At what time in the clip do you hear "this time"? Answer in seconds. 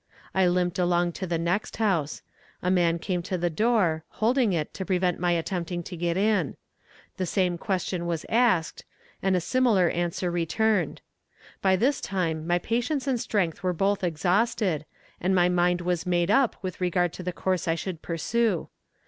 11.75-12.47